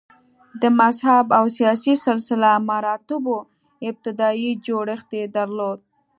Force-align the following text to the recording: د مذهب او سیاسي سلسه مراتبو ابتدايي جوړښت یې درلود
د 0.61 0.63
مذهب 0.79 1.25
او 1.37 1.45
سیاسي 1.57 1.93
سلسه 2.05 2.35
مراتبو 2.69 3.37
ابتدايي 3.89 4.51
جوړښت 4.65 5.09
یې 5.19 5.25
درلود 5.37 5.79